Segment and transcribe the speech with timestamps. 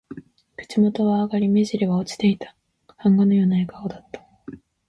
[0.57, 2.55] 口元は上がり、目じりは落ちていた。
[3.03, 4.25] 版画のような笑顔だった。